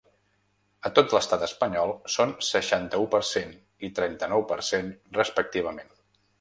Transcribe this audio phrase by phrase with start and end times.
[0.87, 3.55] A tot l’estat espanyol, són seixanta-u per cent
[3.89, 4.93] i trenta-nou per cent,
[5.23, 5.97] respectivament.